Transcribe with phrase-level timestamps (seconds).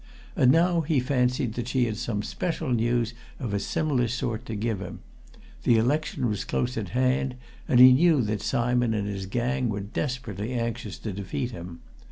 [0.35, 4.55] And now he fancied that she had some special news of a similar sort to
[4.55, 5.01] give him:
[5.61, 7.35] the election was close at hand,
[7.67, 11.81] and he knew that Simon and his gang were desperately anxious to defeat him.